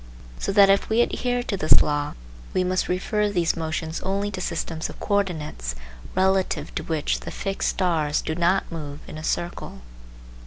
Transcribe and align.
So 0.39 0.51
that 0.53 0.71
if 0.71 0.89
we 0.89 1.01
adhere 1.01 1.43
to 1.43 1.55
this 1.55 1.79
law 1.83 2.13
we 2.55 2.63
must 2.63 2.87
refer 2.87 3.29
these 3.29 3.55
motions 3.55 4.01
only 4.01 4.31
to 4.31 4.41
systems 4.41 4.89
of 4.89 4.99
coordinates 4.99 5.75
relative 6.15 6.73
to 6.73 6.81
which 6.83 7.19
the 7.19 7.29
fixed 7.29 7.69
stars 7.69 8.23
do 8.23 8.33
not 8.33 8.71
move 8.71 9.01
in 9.07 9.19
a 9.19 9.23
circle. 9.23 9.81